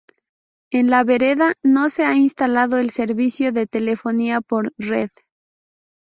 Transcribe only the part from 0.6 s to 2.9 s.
En la vereda no se ha instalado el